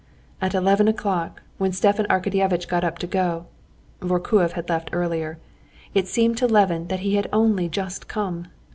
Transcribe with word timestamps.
At 0.41 0.55
eleven 0.55 0.87
o'clock, 0.87 1.43
when 1.59 1.71
Stepan 1.71 2.07
Arkadyevitch 2.07 2.67
got 2.67 2.83
up 2.83 2.97
to 2.97 3.05
go 3.05 3.45
(Vorkuev 4.01 4.53
had 4.53 4.67
left 4.67 4.89
earlier), 4.93 5.37
it 5.93 6.07
seemed 6.07 6.37
to 6.39 6.47
Levin 6.47 6.87
that 6.87 7.01
he 7.01 7.13
had 7.17 7.29
only 7.31 7.69
just 7.69 8.07
come. 8.07 8.47